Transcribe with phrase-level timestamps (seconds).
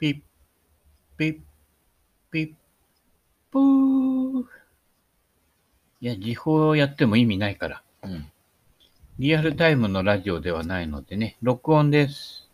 [0.00, 0.20] ピッ、
[1.18, 1.40] ピッ、
[2.30, 2.54] ピッ、
[3.50, 4.44] プー。
[6.00, 7.82] いや、時報やっても意味ないから。
[8.04, 8.32] うん。
[9.18, 12.48] リアルタイムのラジオではないのでね、録音です。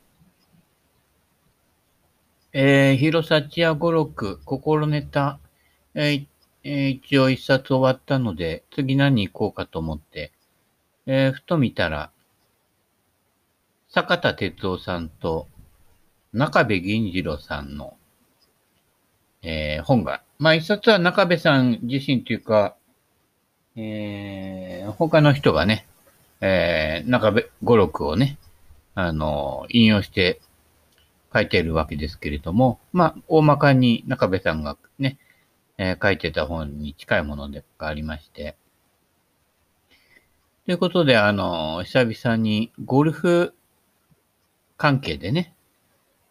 [2.53, 5.39] えー、広さちや語録、心ネタ、
[5.95, 6.27] えー
[6.65, 10.33] えー、一応一冊終わったので、次何行こうかと思って、
[11.07, 12.11] えー、ふと見たら、
[13.89, 15.47] 坂田哲夫さんと
[16.37, 17.97] 中部銀次郎さんの、
[19.43, 22.77] えー、本が、まあ一冊は中部さん自身というか、
[23.75, 25.87] えー、他の人がね、
[26.43, 28.37] えー、中部語録をね、
[28.95, 30.41] あの、引用して
[31.33, 35.19] 書いているわけですけれども、まあ、大まかに中部さんがね、
[35.79, 38.57] えー、書いてた本に近いものがありまして、
[40.67, 43.55] ということで、あの、久々にゴルフ
[44.77, 45.56] 関係でね、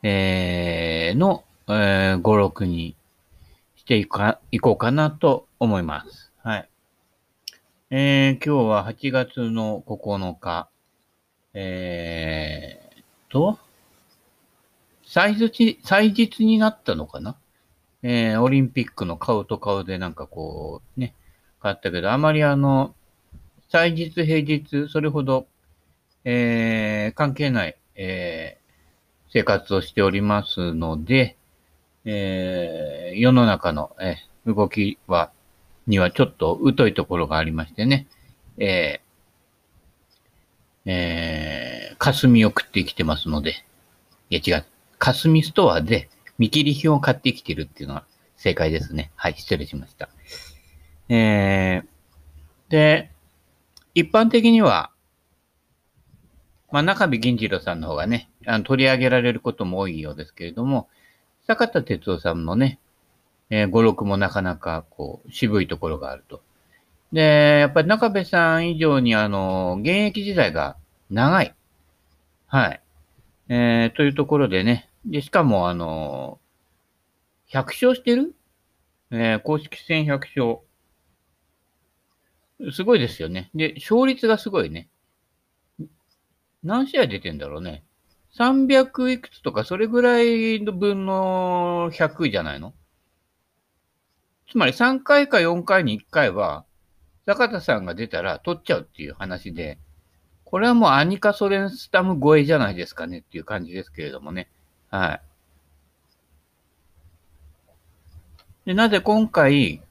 [0.08, 2.96] えー、の、えー、語録に
[3.76, 6.32] していか、いこうかなと思います。
[6.44, 6.70] はい。
[7.90, 10.70] えー、今日は8月の9日、
[11.56, 13.58] えーと、
[15.08, 17.36] 祭日、祭日になったのかな？
[18.04, 21.16] えー、オリンピックの顔と顔でなんかこう、ね、
[21.64, 22.94] 変わったけど、あまりあの、
[23.70, 25.48] 祭日、平日、それほど、
[26.26, 28.65] えー、関係ない、えー、
[29.36, 31.36] 生活をしておりますので、
[32.06, 35.30] えー、世の中の、えー、動きは、
[35.88, 38.08] にはちょっと疎いところがありましてね、
[38.58, 43.66] えー、えー、霞を食ってきてますので、
[44.30, 44.66] いや違う、
[45.00, 48.06] 霞ストアで見切り品を買ってきてるっていうのは
[48.38, 49.12] 正解ですね。
[49.18, 50.08] はい、失礼しました。
[51.10, 53.12] えー、で、
[53.96, 54.92] 一般的には、
[56.72, 60.90] まあ、中部銀次郎さんの方がね、あの取り上げられることも多いようですけれども、
[61.48, 62.80] 坂田哲夫さんのね、
[63.50, 66.42] えー、語録もなかなかこう渋いところがあると。
[67.14, 70.76] で、やっぱり中部さん以上にあの、現役時代が
[71.10, 71.56] 長い。
[72.48, 72.82] はい。
[73.48, 76.40] えー、というところでね、で、しかもあの、
[77.52, 78.36] 100勝してる？
[79.12, 80.20] えー、公式戦100
[82.60, 82.72] 勝。
[82.74, 83.52] すごいですよね。
[83.54, 84.88] で、勝率がすごいね。
[86.66, 87.84] 何試合出てんだろうね。
[88.38, 92.74] 300いくつとか、それぐらいの分の100じゃないの？
[94.52, 96.66] つまり3回か4回に1回は、
[97.26, 99.78] 坂田さんが出たら取っちゃうっていう話で、
[100.44, 104.50] これはもうアニカソレンスタム超えじゃないですかねっていう感じですけれどもね。
[104.90, 105.22] はい。
[108.66, 109.82] で、なぜ今回、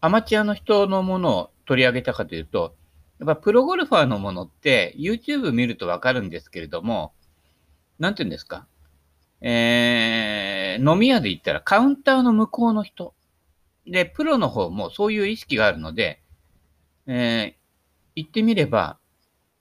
[0.00, 2.74] アマチュアの人のものを取り上げたかというと、
[3.18, 7.12] やっぱプロゴルファーのものって YouTube 見るとわかるんですけれども、
[7.98, 8.66] なんて言うんですか？
[9.40, 13.14] えー、飲み屋で言ったらカウンターの向こうの人。
[13.86, 16.20] で、プロの方もそういう意識があるので、
[17.06, 17.54] えー、
[18.16, 18.98] 言ってみれば、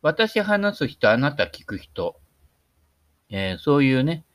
[0.01, 2.19] 私話す人、あなた聞く人、
[3.29, 4.25] えー、そういうね、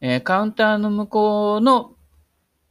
[0.00, 1.94] えー、カウンターの向こうの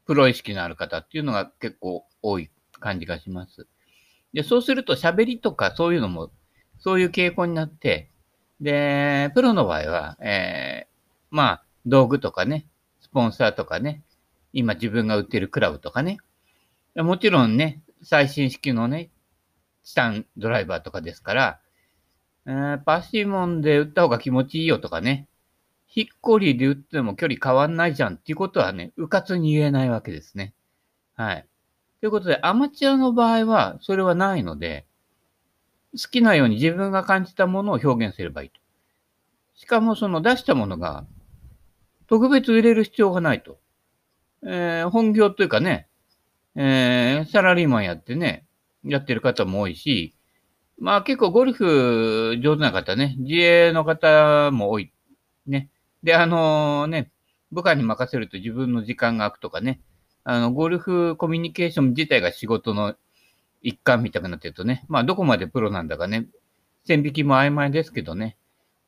[0.05, 2.49] プロ意識のある方っていうのが結構多い
[2.79, 3.67] 感じがします。
[4.35, 6.29] で、そうすると喋りとかそういうのも、
[6.78, 8.12] そういう傾向になって、
[8.59, 10.88] で、プロの場合は、えー、
[11.31, 12.68] まあ、道具とかね、
[13.00, 14.03] スポンサーとかね、
[14.51, 16.18] 今自分が売ってるクラブとかね、
[16.97, 19.09] もちろんね、最新式のね、
[19.84, 21.59] チタンドライバーとかですから、
[22.46, 25.29] えー、パシモンで打った方が気持ちいいよとかね、
[25.88, 30.53] ヒッコリーで打っても距離変わんないじゃんっていうことはね、うかつに言えないわけですね。
[31.16, 31.47] はい。
[32.05, 34.85] ということで、アマチュアの場合は、それはないので、
[35.99, 38.61] 好きなように自分が感じたものを表現すればいいと。
[39.55, 41.07] しかもその出したものが
[42.05, 43.57] 特別売れる必要がないと。
[44.45, 45.88] えー、本業というかね、
[46.55, 48.45] えー、サラリーマンやってね、
[48.83, 50.16] やってる方も多いし、
[50.77, 54.93] まあ結構ゴルフ上手な方ね、自営の方も多い。
[55.47, 55.72] ね。
[56.03, 57.11] で、あのー、ね、
[57.52, 59.81] 部下に任せると自分の時間が空くとかね、
[60.25, 62.95] あの、ゴルフコミュニケーション自体が仕事の
[63.61, 66.27] 一環みたいになってるとね、まあどこまでプロなんだかね、
[66.83, 68.35] 線引きも曖昧ですけどね、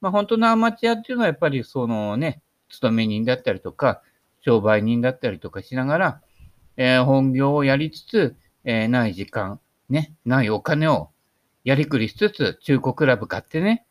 [0.02, 4.02] まあ本当のアマチュアっていうのはやっぱりそのね、勤め人だったりとか、
[4.42, 6.22] 商売人だったりとかしながら、
[6.76, 9.60] えー、本業をやりつつ、えー、ない時間、
[9.90, 11.12] ね、ないお金を
[11.64, 13.86] やりくりしつつ、中古クラブ買ってね、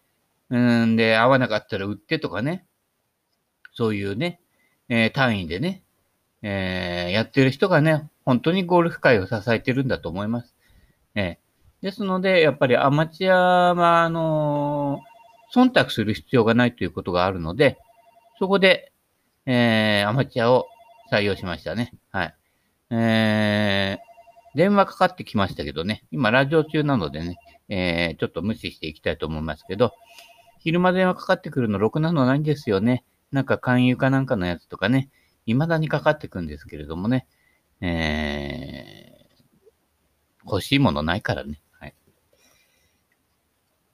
[0.51, 2.67] うんで、合わなかったら売ってとかね、
[3.73, 4.41] そういうね、
[4.89, 5.83] えー、単位でね、
[6.43, 10.55] えー、やってる人がね、本当にゴルフ界を支えてるんだと思います。
[11.15, 17.79] えー、ですので、やっぱりアマチュアは、あのー、忖度する必要がないということがあるので、
[18.39, 18.93] そこで、
[19.47, 20.67] えー、アマチュアを
[21.11, 21.93] 採用しましたね。
[22.11, 22.35] はい。
[22.91, 27.37] えー、電話かかってきましたけどね、今ラジオ中なのでね、
[27.69, 29.93] えー、ちょっと無視していきたいと思いますけど、
[30.59, 33.05] 昼間電話かかってくるのろくなのないんですよね。
[33.33, 35.11] なんか勧誘かなんかのやつとかね、
[35.53, 37.27] 未だにかかってくんですけれどもね、
[37.81, 41.61] えー、欲しいものないからね。
[41.79, 41.95] はい。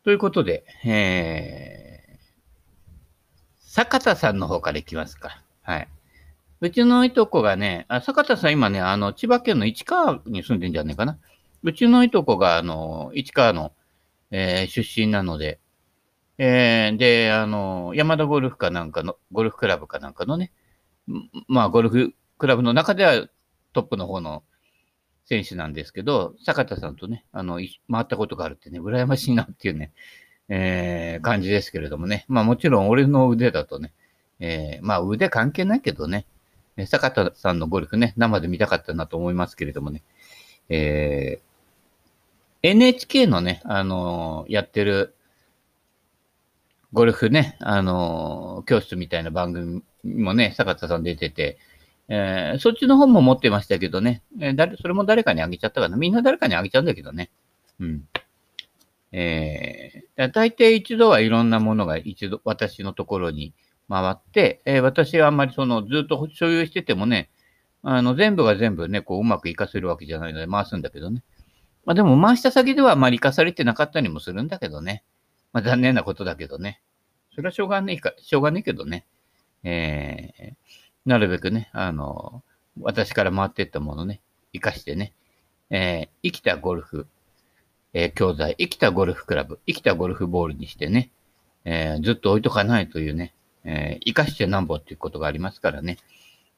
[0.05, 2.23] ということで、えー、
[3.59, 5.43] 坂田さんの方からいきますか。
[5.63, 5.89] はい。
[6.61, 11.19] うちのいとこがね、あ坂田さん今ね、あの、千葉県の市川に住んでんじゃねえかな。
[11.65, 13.73] うちのいとこが、あの、市川の、
[14.31, 15.59] えー、出身なので、
[16.39, 20.53] えー、で、あの、山田ゴルフかなんかの、ゴルフクラブかなんかのね、
[21.49, 23.27] まあ、ゴルフクラブの中では
[23.73, 24.43] トップの方の
[25.25, 27.61] 選手なんですけど、坂田さんとね、あの、
[27.91, 29.93] 回ったことがあるってね、羨ましいなっていうね、
[30.49, 32.25] えー、感じですけれどもね。
[32.29, 33.93] まあもちろん俺の腕だとね、
[34.41, 36.27] えー、まあ腕関係ないけどね、
[36.87, 40.03] 坂田さんのゴルフね、生で見たかったなと思いますけれどもね、
[40.69, 45.15] えー、NHK のね、あのー、やってる、
[46.93, 51.59] ゴルフね、あのー、教室みたいな番組もね、坂田さん出てて、
[52.09, 55.97] えー、そっちの本も持ってましたけどね、えー、誰、それも誰かにあげちゃったかな。
[55.97, 57.31] みんな誰かにあげちゃうんだけどね。
[57.81, 58.03] うん。
[59.13, 63.55] えー、大抵一度はいろんなものが一度私のところに
[63.89, 67.31] 回って、えー、私はあんまりそのずっと所有しててもね、
[67.83, 71.23] あの全部が全部ね、こううまく活かせるわけじゃないので回すんだけどね。
[71.85, 75.03] まあでも回した先ではあまり活かされてなかったりもするんだけどね。
[75.53, 76.81] まあ残念なことだけどね。
[77.35, 79.07] それはしょうがねえか、しょうがねえけどね。
[79.65, 80.55] えー、
[81.07, 82.43] なるべくね、あの、
[82.81, 84.21] 私から回っていったものね、
[84.53, 85.13] 活かしてね、
[85.71, 87.07] えー、生きたゴルフ、
[87.95, 91.11] えー、教材、生きたゴルフクラブ、生きたゴルフボールにしてね、
[91.65, 93.35] えー、ずっと置いとかないというね、
[93.65, 95.99] えー、生かしてなんぼっていうことがありますからね、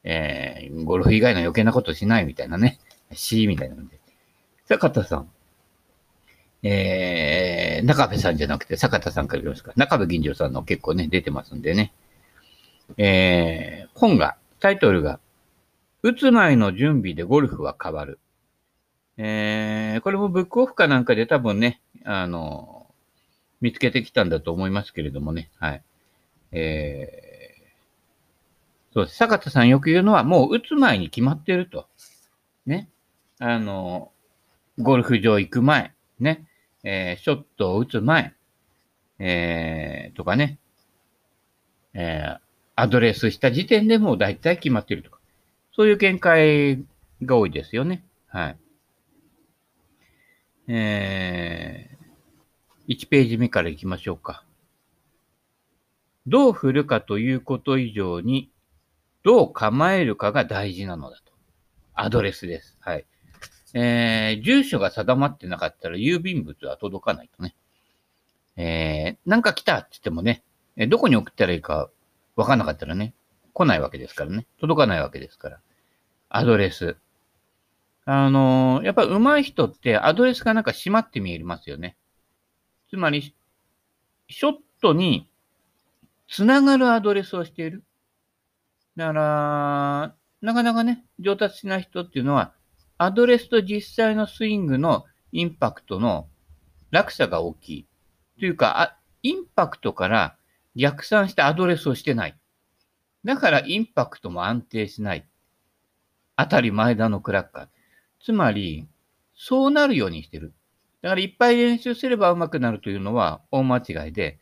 [0.02, 2.78] えー、ゴルフ以外の余計なことしないみたいなね、
[3.12, 4.00] しみたいなので。
[4.66, 5.28] 坂田さん。
[6.66, 9.74] えー、中部さんじゃなくて坂田さんからいますか。
[9.76, 11.92] 中部銀城さんの結構ね、出てますんでね。
[12.96, 15.20] えー、本が、タイトルが、
[16.02, 18.18] 打つ前の準備でゴルフは変わる。
[19.18, 22.86] えー、これもブックオフかなんかで多分ね、あの、
[23.60, 25.82] 見つけてきたんだと思いますけれどもね、はい。
[26.52, 29.16] えー、そうです。
[29.16, 31.88] 坂田さんよく言うのは、もう打つ前に決まってると。
[32.64, 32.88] ね。
[33.38, 34.12] あの、
[34.78, 36.46] ゴルフ場行く前、ね。
[36.84, 38.34] えー、ショットを打つ前、
[39.18, 40.58] えー、とかね。
[41.94, 42.38] えー、
[42.76, 45.18] アドレスした時点でもう大体決まってるとか。
[45.74, 46.84] そういう見解
[47.22, 48.04] が多いですよね。
[48.28, 48.58] はい。
[50.68, 54.44] えー、1ページ目から行きましょうか。
[56.26, 58.50] どう振るかということ以上に、
[59.24, 61.32] どう構えるかが大事なのだと。
[61.94, 62.76] アドレスです。
[62.80, 63.06] はい。
[63.74, 67.54] えー、住所が定まってなかったら郵便物は届かないとね。
[68.56, 70.44] えー、なんか来たって言ってもね、
[70.88, 71.90] どこに送ったらいいか
[72.36, 73.14] わかんなかったらね、
[73.52, 74.46] 来ないわけですからね。
[74.60, 75.60] 届かないわけですから。
[76.28, 76.96] アドレス。
[78.06, 81.96] あのー、やっぱ上手い人ってアドレスがなんか閉まって見えますよね。
[82.90, 83.34] つまり、
[84.28, 85.28] ショットに
[86.28, 87.82] つながるアドレスをしている。
[88.96, 92.52] だから、なかなかね、上達しない人っていうのは、
[92.98, 96.28] アドレスと実際のスイングのインパクトの
[96.90, 97.86] 落差が大きい。
[98.38, 100.36] というか、インパクトから
[100.76, 102.38] 逆算してアドレスをしてない。
[103.24, 105.26] だからインパクトも安定しない。
[106.36, 107.68] 当たり前だのクラッカー。
[108.22, 108.86] つまり、
[109.34, 110.54] そうなるようにしてる。
[111.02, 114.38] だからいっぱい練習すれば上手くなるというのは大間違いで、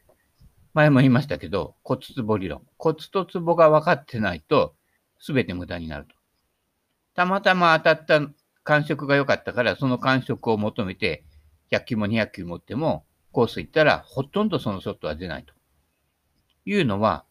[0.74, 2.62] 前も言いましたけど、骨ツボ理論。
[2.78, 4.74] 骨とツボが分かってないと、
[5.18, 6.14] すべて無駄になると。
[7.14, 8.20] たまたま当たった
[8.64, 11.24] 感触が良かったから、その感触を求めて、
[11.70, 15.54] 100球も200球持っても、コース行ったら、ほとんどそのショットは出ないと。
[16.64, 17.24] いうのは、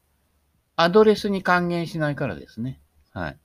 [0.75, 2.81] アドレスに還元しないからですね。
[3.11, 3.37] はい。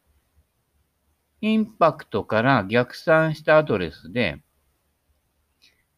[1.42, 4.40] インパクトから逆算したアドレスで、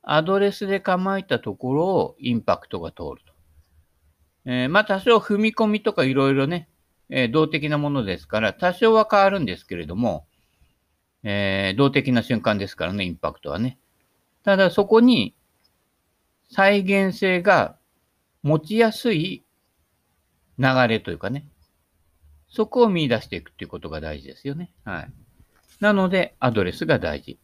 [0.02, 3.32] アドレスで構えたところをインパクトが通ると。
[4.46, 6.68] えー、まあ多少踏み込みとかいろいろね、
[7.10, 10.26] えー、動的なものですから、多少は変わるんですけれども、
[11.24, 13.78] えー、動的な瞬間ですからね、インパクトはね。
[14.44, 15.34] ただそこに
[16.50, 17.76] 再現性が
[18.42, 19.44] 持ちやすい
[20.58, 21.46] 流れというかね、
[22.48, 24.72] そこを見出していくっていうことが大事ですよね。
[24.84, 25.12] はい。
[25.80, 27.38] なので、アドレスが大事。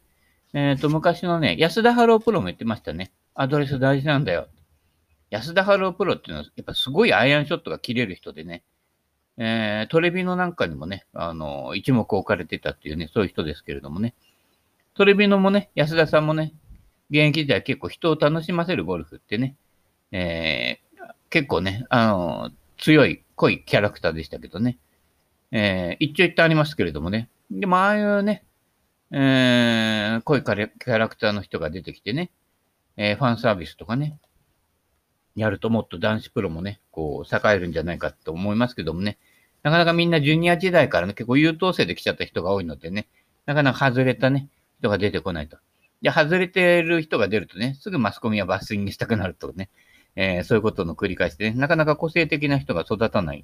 [0.53, 3.11] えっ、ー、と、昔のね、安田春雄プロも言ってましたね。
[3.33, 4.47] アドレス大事なんだよ。
[5.29, 8.63] 安田春雄プロっていうのは、やっぱすごいアイアンショットが切れる人でね、
[9.37, 14.13] えー、トレビノなんかにもね、あの、一目置かれてたっていうね、そういう人ですけれどもね。
[14.93, 16.53] トレビノもね、安田さんもね、
[17.09, 19.55] 現役時代結構人を楽しませるゴルフってね、
[20.11, 24.77] えー、結構ね、あの、強い、濃いキャラクターでしたけどね。
[25.51, 27.29] えー、一長一短ありますけれどもね。
[27.51, 28.45] でも、ああいうね、
[29.11, 32.31] えー、濃いキャラクターの人が出てきてね、
[32.97, 34.17] えー、ファンサービスとかね、
[35.35, 39.17] やるともっと男子プロもね、こう、栄えるんじゃないかと思いますけどもね、
[39.63, 43.07] なかなかみんなジュニア時代からね、結構優等生で来ちゃった人が多いのでね、
[43.45, 44.47] なかなか外れたね、
[44.79, 45.57] 人が出てこないと。
[46.01, 49.69] で、外れてる人が出るとね、すぐマスコミはバッシングしたくなるとね、
[50.15, 53.43] えー、そういうことの繰り返しでね、なかなか個性的な人が育たない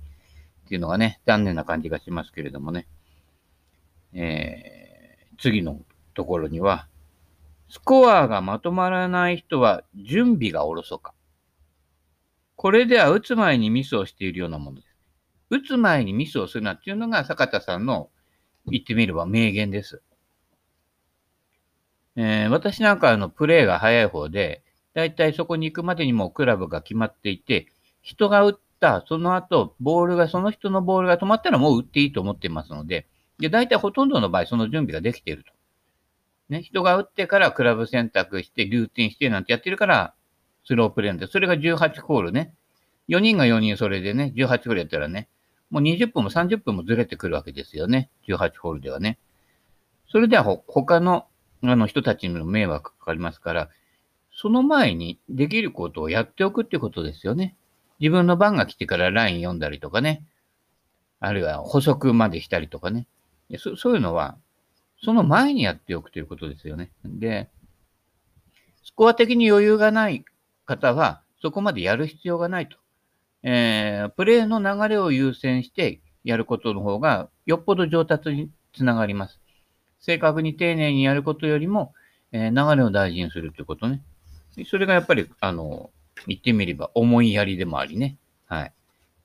[0.65, 2.87] っていうのがね、残念な感じがしますけれどもね。
[4.13, 5.79] えー、次の
[6.13, 6.87] ところには、
[7.69, 11.13] スコアがまとまらない人は準備がおろそか。
[12.61, 14.95] これでは打つ前にミスをしているようなものです。
[15.49, 18.11] 打つ前にミスをするなっていうのが坂田さんの
[18.67, 20.03] 言ってみれば名言です。
[22.15, 24.63] えー、私なんかのプレーが早い方で、
[24.93, 27.65] だいたいそこに行くまでにもクラブが決まっていて、
[28.03, 33.07] 人が打った、その後、ボールが、その人のボールが止まったらもう打っていいと思っていますので、
[33.39, 35.51] で、大体ほとんどの場合、その準備ができていると。
[36.49, 40.13] ね、人が打ってからクラブ選択して、ルーティンしてなんてやってるから、
[40.65, 42.53] スロープレーンで、それが18ホールね。
[43.09, 45.27] 4人が4人それでね、18ホールやったらね、
[45.69, 48.09] もう20分も30分もずれてくるわけですよね。
[48.27, 49.17] 18ホールではね。
[50.09, 51.25] それでは他の
[51.63, 53.69] あの人たちにも迷惑かかりますから、
[54.33, 57.55] その前にできることをやっておくってことですよね。
[57.99, 60.25] 自分の番が来てからライン読んだりとかね。
[61.19, 63.07] あるいは補足までしたりとかね。
[63.57, 64.37] そそういうのは、
[65.03, 66.91] その前にやっておくということですよね。
[67.05, 67.49] で、
[68.83, 70.25] スコア的に余裕がない
[70.71, 72.77] 方は、そこまでやる必要がないと。
[73.43, 79.39] えー、プレーの流れを優先してやることの方が、よっぽど上達につながります。
[79.99, 81.93] 正確に丁寧にやることよりも、
[82.31, 84.01] えー、流れを大事にするってことね。
[84.65, 85.91] それがやっぱり、あの、
[86.27, 88.17] 言ってみれば思いやりでもありね。
[88.45, 88.73] はい。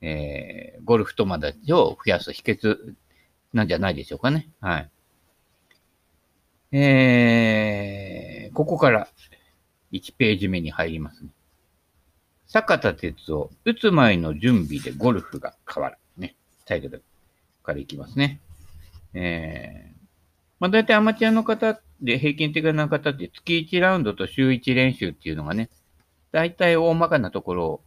[0.01, 2.95] えー、ゴルフ友達を増やす秘訣
[3.53, 4.49] なんじゃないでしょうかね。
[4.61, 4.91] はい。
[6.73, 9.09] えー、ここから
[9.93, 11.31] 1ページ目に入りますね。
[12.47, 15.97] 坂田哲夫、打つ前の準備でゴルフが変わる。
[16.17, 16.37] ね。
[16.65, 17.03] タイトル
[17.63, 18.41] からいきますね。
[19.15, 19.97] えー、
[20.61, 25.71] まあ大体アマチュアの方で平均的な方って月1ラウンドと週1練習っていうのがね、
[26.31, 27.81] 大体大まかなところ、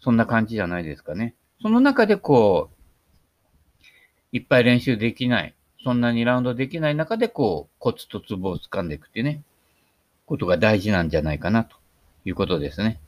[0.00, 1.34] そんな感じじゃないですかね。
[1.60, 3.86] その中でこう、
[4.32, 9.42] いっぱい練習できない、そんなにラウンドできない中でこう、コツとツボを掴んでいくっていうね、
[10.24, 11.76] ことが大事なんじゃないかなと
[12.24, 13.00] いうことですね。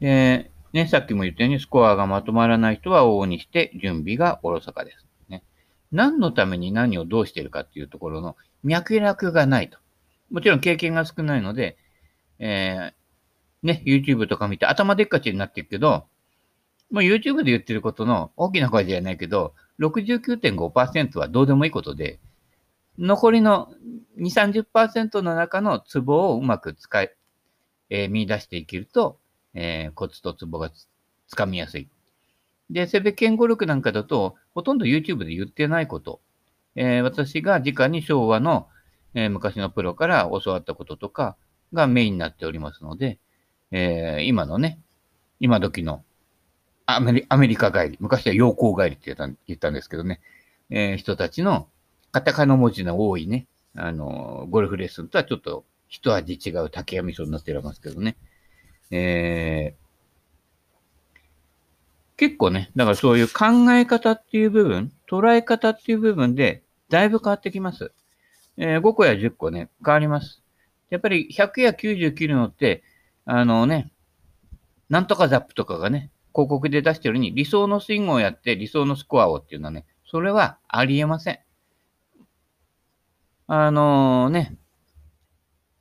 [0.00, 5.06] で、ね、さっきも言ったようにスコアがまとまらない人は往々にして準備がおろそかです。
[5.28, 5.44] ね。
[5.92, 9.78] 何のために何をどうしているかっていうところの脈絡がないと。
[10.30, 11.76] もちろん経験が少ないので、
[12.38, 16.06] えー、ね、YouTube とか見て頭でっかちになってるけど、
[16.90, 22.20] もう YouTube で言ってることの大きな声じゃないけど、69.5%はどうでもいいことで、
[22.98, 23.72] 残りの
[24.18, 27.10] 2、30%の中のツボをうまく使い、
[27.90, 29.18] えー、見出していけると、
[29.54, 30.70] えー、コツとツボが
[31.28, 31.88] つかみやすい。
[32.70, 36.20] で、セベ健語力なんかだと、ほとんど YouTube で言ってないこと。
[36.76, 38.68] えー、私が直に昭和の、
[39.14, 41.36] えー、昔のプロから教わったこととか
[41.72, 43.18] がメインになっておりますので、
[43.70, 44.80] えー、今のね、
[45.40, 46.04] 今時の
[46.86, 49.14] アメリアメリカ帰り、昔は陽光帰りって
[49.46, 50.20] 言ったんですけどね、
[50.70, 51.68] えー、人たちの
[52.12, 53.46] カタカナ文字の多いね、
[53.76, 58.16] あの、ゴルフレッスンとはちょっと一味違う竹や味噌になっておりますけどね。
[58.96, 61.18] えー、
[62.16, 67.90] 結構ね、だからそういう考え方っていう部分、捉え方っていう部分で、だいぶ変わってきます。
[68.56, 70.42] えー、5個や10個ね、変わります。
[70.90, 72.84] やっぱり100や90切るのって、
[73.24, 73.90] あのね、
[74.88, 81.40] なんとかザップとかがね、広告で出してるように理想のスイングをやって理想のスコアをっていうのはね、それはありえません。
[83.48, 84.56] あのー、ね、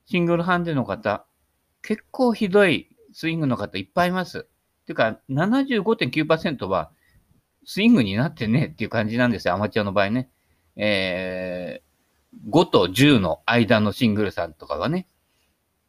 [0.07, 1.25] シングルハンデの方、
[1.83, 4.39] 結構ひどいスイングの方いっぱいいます。
[4.39, 4.41] っ
[4.85, 6.91] ていうか、75.9%は
[7.65, 10.29] スイングになってねっていう感じなんですよ、アマチュアの場合ね。
[10.75, 15.07] えー、5と10の間のシングルさんとかはね。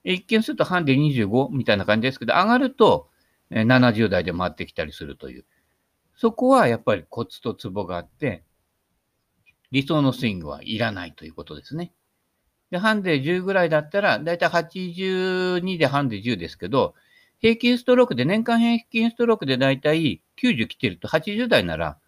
[0.04, 3.08] 一見するとハンデ25みたいな感じですけど、上がると
[3.50, 5.44] 70代で回ってきたりするという。
[6.16, 8.44] そこはやっぱりコツとツボがあって、
[9.70, 11.92] 理想のスイングはいらないということですね。
[12.70, 16.94] で、ハンデ10ぐらいだったら、だいたい82でハンデ10ですけど、
[17.40, 21.98] 平均ストロークで、年間平均ストロークでだいたい90来てると80代なら、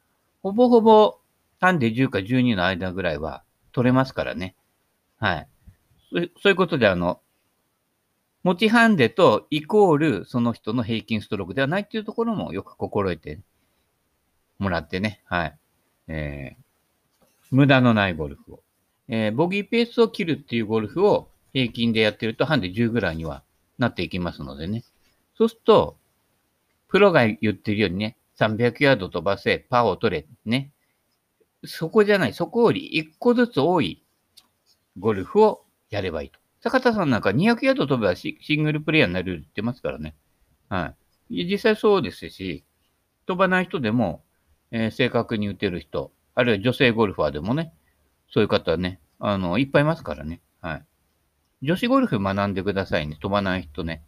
[0.43, 1.19] ほぼほぼ
[1.61, 3.43] ハンデ10か12の間ぐらいは
[3.73, 4.55] 取れますからね。
[5.19, 5.49] はい。
[6.13, 7.21] そういうことで、あの、
[8.43, 13.41] 持ちハンデとイコールその人の平均ストロークではないっていうところもよく心得て
[14.59, 15.21] もらってね。
[15.25, 15.59] はい。
[16.09, 18.61] えー、無駄のないゴルフを。
[19.09, 23.43] えー、ボギーペースを切るっていうゴルフを平均でやってるとハンデ10ぐらいには
[23.79, 24.85] なっていきますのでね。
[25.37, 25.99] そうすると、
[26.89, 30.73] プロが言ってるようにね、300ヤード飛ばせ、パーを取れ、ね。
[31.65, 34.05] そこじゃない、そこより1個ずつ多い
[34.99, 36.39] ゴルフをやればいいと。
[36.61, 40.15] 坂田さんなんか200ヤード飛べばシングルプレイヤーになるって言ってますからね。
[40.69, 40.95] は
[41.31, 41.45] い。
[41.45, 42.65] 実際そうですし、
[43.27, 44.23] 飛ばない人でも、
[44.71, 47.73] えー、正確に打てる人、あるいは女性ゴルファーでもね、
[48.31, 50.41] そういう方ね、あの、いっぱいいますからね。
[50.61, 50.85] はい。
[51.63, 53.17] 女子ゴルフ学んでくださいね。
[53.21, 54.03] 飛ばない人ね。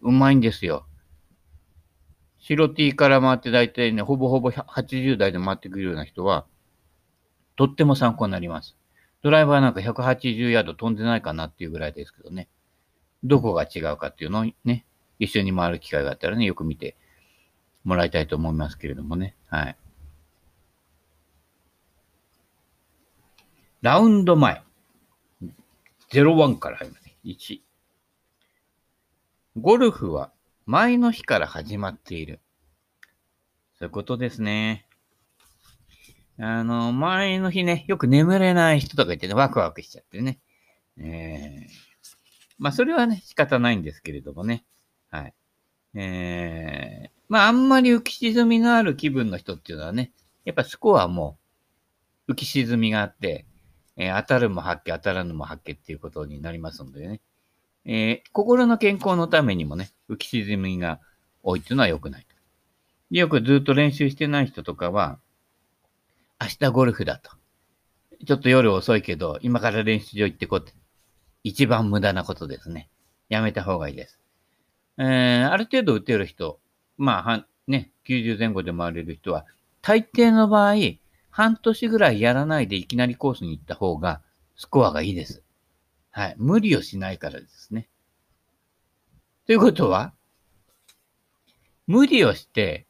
[0.00, 0.86] うまいんですよ。
[2.38, 6.46] 白 T から回って大体ね、ほぼほぼ80代で回ってくるような人は、
[7.56, 8.76] とっても参考になります。
[9.22, 12.48] ドライバーなんか180ヤード飛んでないかなっていうぐらいですけどね。
[13.24, 14.86] どこが違うかっていうのをね、
[15.18, 16.96] 一緒に回る機会があったらね、よく見て
[17.84, 19.34] もらいたいと思いますけれどもね。
[19.48, 19.76] はい。
[23.82, 24.62] ラウンド前。
[26.10, 27.10] 01から入ります。
[27.24, 27.67] 1。
[29.60, 30.32] ゴルフは
[30.66, 32.40] 前の日から始まっている。
[33.78, 34.86] そういうことですね。
[36.38, 40.38] あの、前の日ね、よく眠れない人とか言ってね、ワクワクしちゃってね。
[40.98, 41.68] えー、
[42.58, 44.64] まあ、それはね、仕方ないんですけれどもね。
[45.10, 45.34] はい。
[45.94, 50.12] えー、まあ、あんまり浮き沈みのある気分の人っていうのはね、
[50.44, 51.38] やっぱスコアも
[52.28, 53.46] 浮き沈みがあって、
[53.96, 57.20] えー、当たるも発見、当たらぬも発見っていうことになりますのでね。
[57.90, 61.00] えー、心の健康のためにもね、浮き沈みが
[61.42, 62.26] 多いっていうのは良くない。
[63.10, 65.18] よくずっと練習してない人とかは、
[66.38, 67.30] 明日ゴルフだと。
[68.26, 70.74] ちょっと夜遅いけど、今から練習場行ってこうって。
[71.44, 72.90] 一番無駄なことですね。
[73.30, 74.20] やめた方がいいです。
[74.98, 76.60] えー、ある程度打てる人、
[76.98, 79.46] まあ、ね、90前後で回れる人は、
[79.80, 80.74] 大抵の場合、
[81.30, 84.20] 半年ぐらいやらないでいきなりコースに行った方が、
[84.56, 85.42] スコアがいいです。
[86.10, 86.34] はい。
[86.38, 87.88] 無理をしないからですね。
[89.46, 90.12] ということは、
[91.86, 92.86] 無理をして、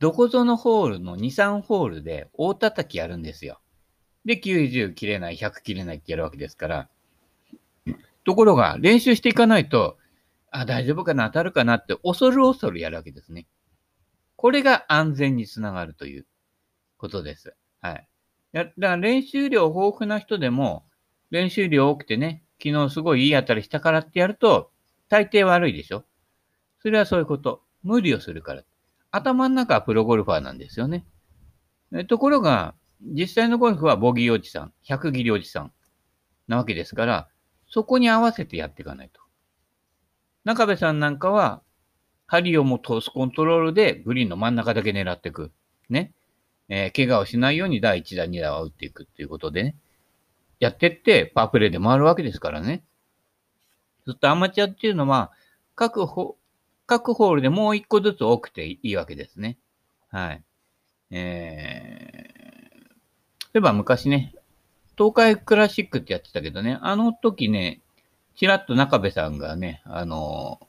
[0.00, 3.60] どこぞのホールの2、3ホールで大叩きやるんですよ。
[4.24, 6.88] で、90切れない、100切れないってやるわけですから。
[8.24, 9.98] ところが、練習していかないと、
[10.50, 13.46] あ、大丈夫かな、当たるかなって、恐る恐るやるわけですね。
[14.36, 16.26] これが安全につながるという
[16.96, 17.54] ことです。
[17.80, 18.08] はい。
[18.52, 20.84] だから練習量豊富な人でも、
[21.30, 24.70] 練習量多くてね、昨日すごいいい当たりしたからってやると、
[25.08, 26.04] 大抵悪いでしょ
[26.80, 27.62] それはそういうこと。
[27.82, 28.62] 無理をするから。
[29.10, 31.04] 頭の中はプロゴルファーなんですよね。
[32.08, 35.72] ところが、実際のゴルフはボギーおじさん、100切りおじさん
[36.46, 37.28] なわけですから、
[37.68, 39.20] そこに合わせてやっていかないと。
[40.44, 41.62] 中部さんなんかは、
[42.26, 45.52] 針をも通すコントロールでグリーンの真ん中だけ狙っていく。
[45.90, 46.14] ね。
[46.68, 49.76] えー、怪我をしないように第1打、2打は打っていくっていうことでね。
[50.62, 52.84] やってって、パープレイで回るわけですからね。
[54.06, 55.32] ずっとアマチュアっていうのは、
[55.74, 56.06] 各
[56.86, 59.58] 各ホールでもう一個ずつ多くていいわけですね。
[60.12, 60.42] はい。
[61.10, 64.36] えー、例えば昔ね、
[64.96, 67.80] 東海クラシックってやってたけどね、あの時ね、
[68.36, 70.60] ちらっと中部さんがね、あの、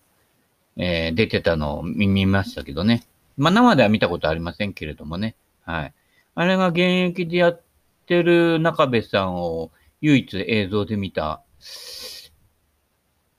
[0.76, 3.04] えー、出てたのを見ましたけどね。
[3.38, 5.36] まあ生では見たことありませんけれどもね。
[5.62, 5.94] はい。
[6.34, 7.62] あれが現役でやっ
[8.08, 9.70] てる中部さんを
[10.04, 11.42] 唯一映像で見た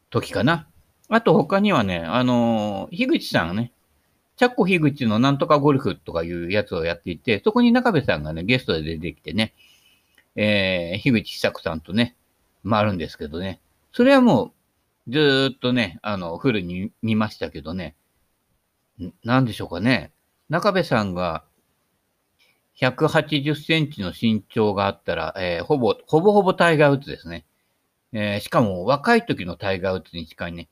[0.09, 0.66] 時かな。
[1.11, 3.70] あと他にはね、あのー、樋口さんがね、
[4.37, 9.53] チャッコ樋口のなんとかゴルフとかいうやつをやっていて、そこに中部さんがね、ゲストで出てきてね、
[10.37, 12.16] えー、樋口久子さんとね、
[12.68, 13.61] 回るんですけどね、
[13.92, 14.53] それはも
[15.07, 17.94] う、ずーっとね、あの、フルに見ましたけどね、
[19.22, 20.12] なんでしょうかね、
[20.48, 21.44] 中部さんが
[22.80, 27.44] 180センチの身長があったら、えー、ほぼ、ほぼほぼタイガーウッズですね。
[28.12, 30.68] えー、しかも若い時のタイガーウッズに近いね、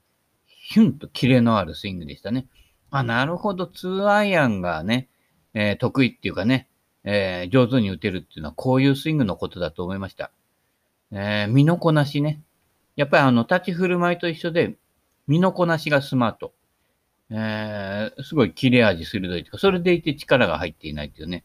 [0.47, 2.47] ヒュンとキレのあるスイングでしたね。
[2.91, 5.09] あ、なるほど、2アイアンがね、
[5.55, 6.69] えー、得意っていうかね、
[7.05, 10.31] えー、上手に打てるっていうのはこういうスイングのことだと思いました。
[11.13, 12.43] え、身のこなしね。
[12.97, 14.77] やっぱりあの、立ち振る舞いと一緒で、
[15.27, 16.53] 身のこなしがスマート。
[17.31, 21.45] え、すごい切れ味鋭いというか、それでいて力が入っていないっていうね。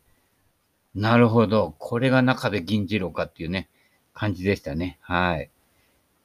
[0.98, 1.76] なるほど。
[1.78, 3.70] これが中部銀次郎かっていうね、
[4.16, 4.98] 感じでしたね。
[5.02, 5.52] はい。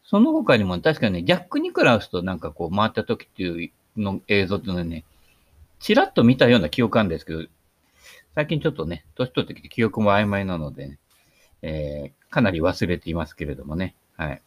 [0.02, 5.04] その他にも確かにね、ジャック・ニクラウスとなんかこう回った時っていうの映像っていうのはね、
[5.78, 7.44] ちらっと見たような記憶あるんですけど、
[8.34, 10.98] 最近ちょっとね、年取ってきて記憶も曖昧なので、ね、
[11.60, 13.94] えー、かなり忘れていますけれどもね。
[14.16, 14.42] はい。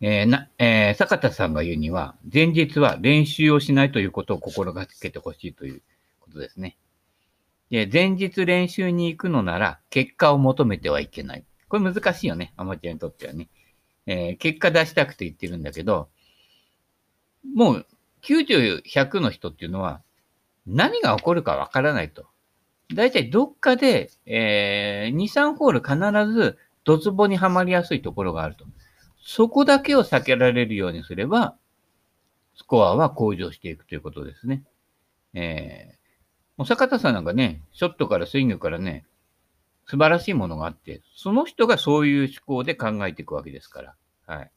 [0.00, 5.82] えー、な、えー、坂田さんが言うには、前日は練習をしないということを心がけてほしいという
[6.20, 6.78] ことですね。
[7.74, 11.44] で、前日練習に行くのなら、結果を求めてはいけない。
[11.66, 13.48] これ難しいよね、アマチュアにとってはね。
[14.06, 16.08] えー、結果出したくて言ってるんだけど、
[17.52, 17.86] もう
[18.22, 20.02] 90、100の人っていうのは、
[20.68, 22.26] 何が起こるかわからないと。
[22.94, 28.66] だいたいどっかで、えー、2、3ホール必ずドツボにはまりやすいところがあると。
[29.20, 31.56] そこだけを避けられるようにすれば、
[32.54, 34.62] スコアは向上していくということですね。
[35.32, 36.03] えー、
[36.56, 39.04] もう坂田さんなんかね、ショットからスイングからね、
[39.86, 43.94] 素晴らしいものがあって、その人がそういう思考で考えていくわけですから。
[44.26, 44.50] はい。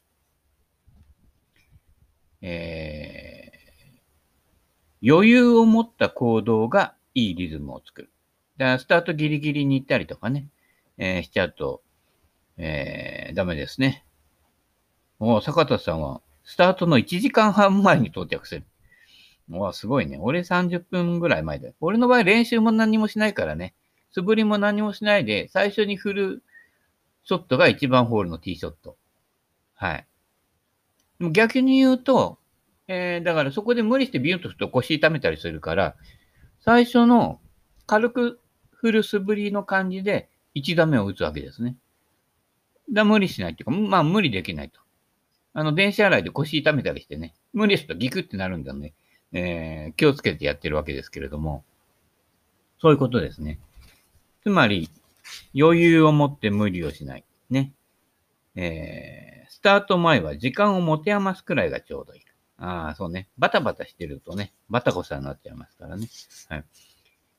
[2.40, 8.10] えー、余裕を持った行動がいいリズムを作る。
[8.56, 10.46] だからスタートギリギリに行ったりとかね、
[10.98, 11.82] えー、しちゃうと、
[12.56, 14.04] えー、ダメですね。
[15.18, 18.64] もう坂田さんは、スタートの1時間半前に到着する。
[19.48, 20.18] もうすごいね。
[20.20, 21.74] 俺30分ぐらい前だよ。
[21.80, 23.74] 俺の場合練習も何もしないからね。
[24.10, 26.42] 素振りも何もしないで、最初に振る
[27.24, 28.96] ショットが1番ホールのティーショット。
[29.74, 30.06] はい。
[31.18, 32.38] も逆に言うと、
[32.86, 35.96] えー、だからそこで無理してビュンと振ると腰痛めたりするから、
[36.60, 37.40] 最初の
[37.86, 38.40] 軽く
[38.72, 41.76] 振る素振りの感じで1打目を打つわけですね。
[42.92, 44.80] だ無理しないっていうか、まあ無理できないと。
[45.52, 48.94] あの、電子洗いで腰痛めたりしてね、無理するとギクってなるんだよね。
[49.32, 51.64] えー、気をつけてやってるわけですけれども、
[52.80, 53.58] そういうことですね。
[54.42, 54.88] つまり、
[55.58, 57.24] 余裕を持って無理をしない。
[57.50, 57.72] ね。
[58.54, 62.20] えー、スタート前は時間を持て余すくらいがちょうどいい。
[62.58, 63.28] ああ、そうね。
[63.38, 66.08] バタバタしてるとね、バタコさんになっちゃいますからね。
[66.48, 66.64] はい。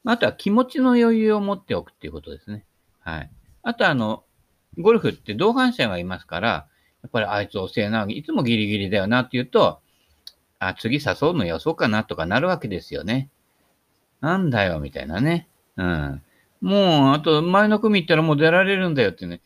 [0.06, 2.65] あとは気持ちの余裕を持っておくっていうことですね。
[2.99, 3.32] はい。
[3.63, 4.23] あとあの、
[4.78, 6.67] ゴルフって同伴者がいますから、
[7.02, 9.82] やっぱりあいつ遅えな、いつもギリギリだよなって言うと、
[10.60, 13.30] あ、次誘うのよそうかなとかなるわけですよね。
[14.22, 15.48] なんだよ、みたいなね。
[15.78, 16.22] うん。
[16.62, 19.41] もう、あと前の組行ったらもう出られるんだよってね。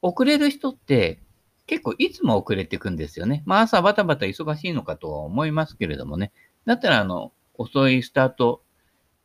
[0.00, 1.20] 遅れる人って
[1.66, 3.42] 結構いつも遅れていくんですよね。
[3.46, 6.32] まあ朝バタバタ忙しいのかとは思いますけれどもね。
[6.66, 8.62] だったらあの、遅いスタート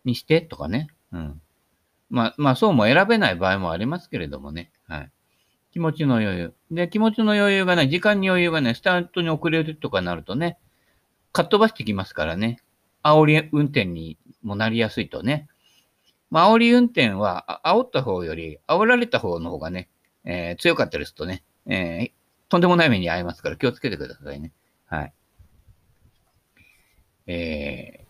[0.05, 0.87] にしてとかね。
[1.11, 1.41] うん。
[2.09, 4.71] まあ、まあそうも選べない場合もありますけれどもね。
[4.87, 5.11] はい。
[5.73, 6.53] 気持ちの余裕。
[6.71, 10.57] で、気持ちの余裕がない、時間に余裕がない、スタートに遅れるとかなるとね、
[11.31, 12.59] かっ飛ばしてきますからね。
[13.03, 15.47] 煽り運転にもなりやすいとね。
[16.29, 19.89] まあ、煽り運転は、煽った方より、煽られた方の方がね、
[20.25, 22.11] えー、強かったりするとね、えー、
[22.49, 24.51] とんでもない目に遭いますから気をつけてくださいね。
[24.87, 25.13] はい。
[27.27, 28.07] えー、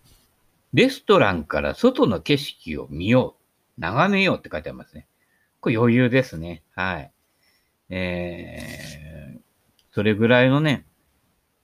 [0.73, 3.35] レストランから外の景色を見よ
[3.77, 5.07] う、眺めようって書いてありますね。
[5.59, 6.63] これ余裕ですね。
[6.75, 7.11] はい。
[7.89, 9.39] えー、
[9.91, 10.85] それぐらいのね、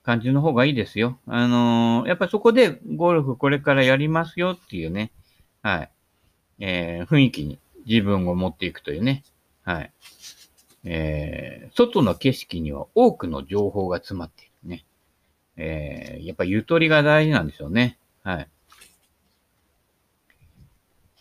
[0.04, 1.18] 感じの方がいいですよ。
[1.26, 5.10] あのー、やっぱそこでゴルフこれからやりますよっていうね、
[5.62, 5.90] はい。
[6.60, 9.24] えー、雰囲気に自分を持っていくというね。
[9.62, 9.92] はい。
[10.84, 14.84] えー、外の景色には多くの情報が詰まっているね。
[15.56, 17.98] えー、やっぱゆとりが大事なんでしょうね。
[18.22, 18.48] はい。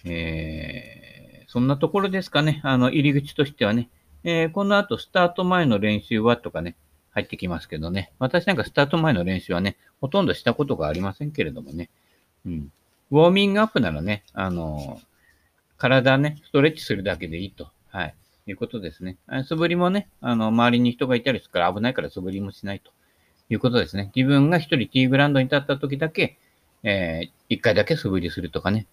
[0.05, 2.59] えー、そんなところですかね。
[2.63, 3.89] あの、入り口としてはね。
[4.25, 6.75] えー、この後、スタート前の練習はとかね、
[7.13, 8.11] 入ってきますけどね。
[8.19, 11.89] 私なんかスタート前の練習はね、ほとんどしたことがありませんけれどもね。
[12.45, 12.71] うん。
[13.11, 15.13] ウォーミングアップならね、あのー
[15.83, 17.69] 体ね、ストレッチするだけでいいと。
[17.89, 18.15] はい。
[18.47, 19.17] いうことですね。
[19.45, 22.91] 素振りもね、あの、周りに人がいたりするから危ないから素振りもしないと
[23.49, 24.11] いうことですね。
[24.15, 26.37] 自分が一人ティーグラウンドに立った時だけ、
[26.83, 28.87] えー、一回だけ素振りするとかね。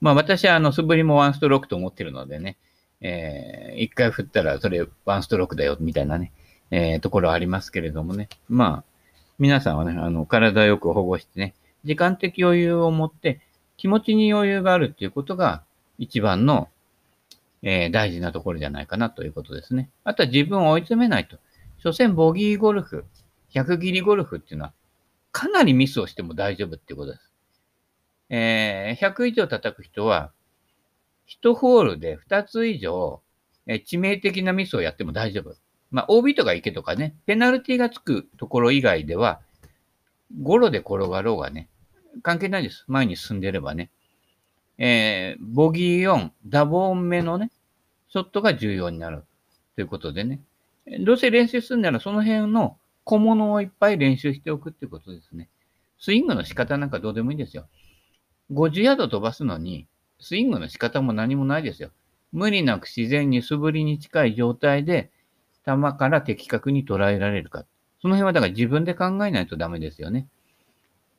[0.00, 2.56] まあ私はあの素振りもワンストロークと思ってるのでね、
[3.00, 6.32] えー、一回振ったらそれワンストロークだよみたいなね、
[6.70, 8.28] えー、ところありますけれどもね。
[8.48, 8.84] まあ、
[9.38, 11.54] 皆さんはね、あの、体よく保護してね、
[11.84, 13.40] 時間的余裕を持って
[13.76, 15.62] 気持ちに余裕があるっていうことが、
[15.98, 16.68] 一番の、
[17.62, 19.90] えー、大事なところじゃないかなということですね。
[20.04, 21.38] あとは自分を追い詰めないと。
[21.78, 23.04] 所詮ボギーゴルフ、
[23.52, 24.72] 100切りゴルフっていうのは、
[25.32, 27.32] かなりミスをしても大丈夫っていうことです。
[28.30, 30.32] えー、100以上叩く人は、
[31.42, 33.22] 1ホールで2つ以上、
[33.66, 35.54] えー、致命的なミスをやっても大丈夫。
[35.90, 39.40] まあ、OB とか池とかね、ペナルティがつくところ以外では、
[40.42, 41.68] ゴロで転がろうがね、
[42.22, 42.84] 関係ないです。
[42.88, 43.90] 前に進んでればね。
[44.76, 47.50] えー、ボギー4、ダボン目のね、
[48.10, 49.24] ショットが重要になる
[49.74, 50.40] ということでね。
[51.00, 55.48] どうせ練習するならその辺の小物をいっぱい練習しておくってことですね。
[55.98, 57.66] スイングの仕方なんかどうでもいいんですよ。
[58.52, 59.86] 50ヤード飛ばすのに、
[60.20, 61.90] スイングの仕方も何もないですよ。
[62.32, 65.10] 無理なく自然に素振りに近い状態で、
[65.68, 67.66] 球から的確に捉えられるか。
[68.00, 70.26] その辺はだから自分で考えないとダメですよね。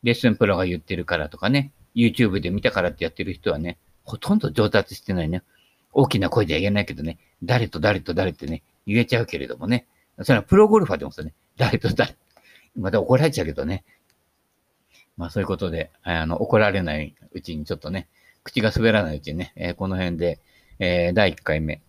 [0.02, 5.44] レッスンプロが言ってるからとかね、YouTube で見たからってやってる人はね、ほとんど上達してないね。
[5.92, 9.86] 大きな声では言えないけどね、誰と誰と誰ってね、言えちゃうけれどもね。
[10.24, 12.16] それはプロゴルファーでもさね、誰と誰。
[12.76, 13.84] また怒られちゃうけどね。
[15.18, 18.08] まあそういうことで、あの、怒られないうちにちょっとね、
[18.44, 20.40] 口が滑らないうちにね、えー、この辺で、
[20.80, 21.82] えー、第1回目、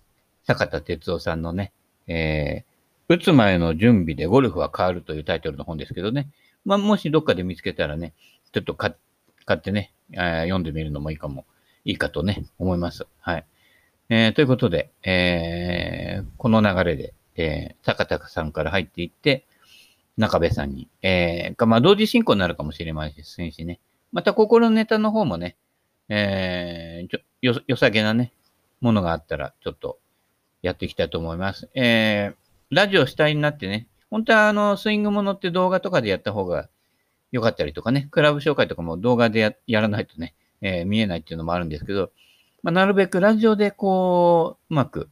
[0.44, 1.72] 坂田哲夫さんのね、
[2.10, 6.28] えー、打つ前の準備でゴルフは変わるというタイトルの本ですけどね。
[6.64, 8.12] まあ、もしどっかで見つけたらね、
[8.52, 8.94] ちょっと買
[9.52, 11.46] ってね、え、読んでみるのもいいかも、
[11.84, 13.06] いいかとね、思います。
[13.20, 13.46] はい。
[14.08, 19.46] えー、ということで、えー、この流れで、えー、坂田さんから入っていって、
[20.16, 23.80] 中部さんに、えー、まあ、同時進行になるかもしれませんしね。
[24.12, 25.56] また、心のネタの方もね、
[26.08, 28.32] えー、ちょ、よ、良さげなね、
[28.80, 29.98] ものがあったら、ちょっと、
[30.62, 31.68] やっていきたいと思います。
[31.74, 36.68] えー、ラジオ主体になってね、本当はあの、スイングものって動画とかでやった方が
[37.32, 42.10] 良かったりとかね、クラブ紹介とかも動画でやらないとね、えー、見えないっていうのもあるんですけど、
[42.62, 45.08] まあ、なるべくラジオでこう、うまく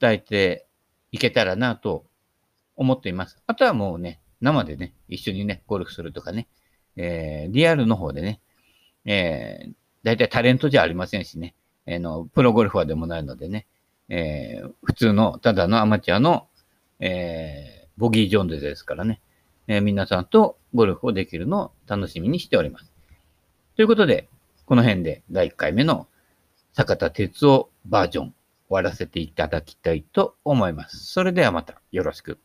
[0.00, 0.66] 伝えて
[1.10, 2.04] いけたらなと
[2.76, 3.38] 思っています。
[3.46, 6.48] あとはもうね、生でね、一緒にね、ゴルフするとかね、
[6.96, 8.40] えー、リアルの方でね、
[9.04, 11.54] えー、だいたいタレントじゃありませんしね、
[11.86, 13.66] えー、の、プロゴルファーでもないのでね、
[14.14, 16.46] えー、普通の、ただのアマチュアの、
[17.00, 19.22] えー、ボギー・ジョーンズですからね、
[19.68, 22.92] えー、皆さんとゴルフをできるのを楽しみにしております。
[23.74, 24.28] ということで、
[24.66, 26.06] この辺で第1回目の
[26.74, 28.34] 坂田哲夫バージョン終
[28.68, 30.98] わらせていただきたいと思います。
[31.06, 32.38] それではまたよろしく。